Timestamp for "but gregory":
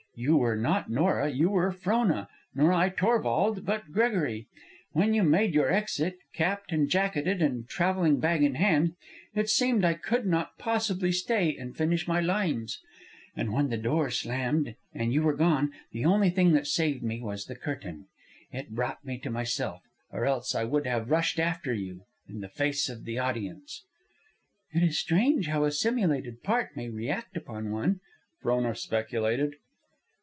3.65-4.45